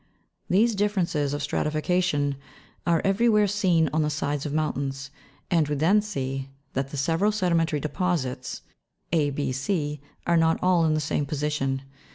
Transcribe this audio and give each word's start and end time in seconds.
These 0.49 0.73
differences 0.73 1.31
of 1.31 1.43
stratification 1.43 2.37
are 2.87 3.03
everywhere 3.05 3.45
seen 3.45 3.87
on 3.93 4.01
the 4.01 4.09
sides 4.09 4.47
of 4.47 4.51
mountains, 4.51 5.11
and 5.51 5.67
we 5.67 5.75
then 5.75 6.01
see 6.01 6.49
that 6.73 6.89
the 6.89 6.97
several 6.97 7.31
sedimentary 7.31 7.79
deposits, 7.79 8.63
a, 9.11 9.29
6, 9.31 9.55
c, 9.59 10.01
are 10.25 10.37
not 10.37 10.57
all 10.59 10.85
in 10.85 10.95
the 10.95 10.99
same 10.99 11.27
position. 11.27 11.83